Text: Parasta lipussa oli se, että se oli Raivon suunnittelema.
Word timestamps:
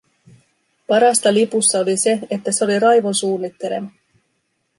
Parasta 0.87 1.29
lipussa 1.33 1.79
oli 1.79 1.97
se, 1.97 2.19
että 2.29 2.51
se 2.51 2.63
oli 2.63 2.79
Raivon 2.79 3.15
suunnittelema. 3.15 3.91